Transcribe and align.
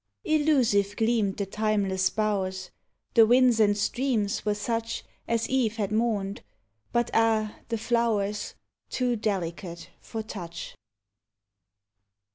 Illusive 0.25 0.95
gleamed 0.95 1.37
the 1.37 1.45
timeless 1.45 2.09
bow'rs; 2.09 2.71
The 3.13 3.27
winds 3.27 3.59
and 3.59 3.77
streams 3.77 4.43
were 4.43 4.55
such 4.55 5.03
As 5.27 5.47
Eve 5.47 5.75
had 5.77 5.91
mourned 5.91 6.41
but 6.91 7.11
ah, 7.13 7.59
the 7.69 7.77
flow'rs! 7.77 8.55
Too 8.89 9.15
delicate 9.15 9.91
for 10.01 10.23
touch! 10.23 10.75